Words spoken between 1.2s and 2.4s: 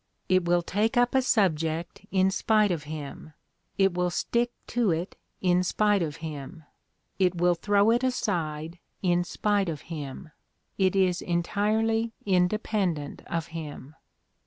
subject in